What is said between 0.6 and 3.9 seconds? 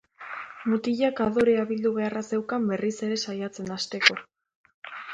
Mutilak adorea bildu beharra zeukan berriz ere saiatzen